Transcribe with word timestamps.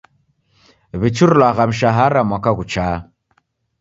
W'ichurilwagha 1.01 1.63
mishara 1.69 2.19
mwaka 2.29 2.49
ghuchaa. 2.57 2.97